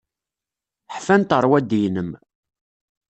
Ḥfant 0.95 1.35
rrwaḍi-inem. 1.39 2.11